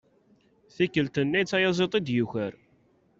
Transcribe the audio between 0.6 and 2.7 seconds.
Tikkelt-nni d tayaẓiḍt i d-yuker.